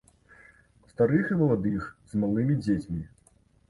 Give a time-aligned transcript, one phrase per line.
[0.93, 3.03] Старых і маладых, з малымі дзецьмі.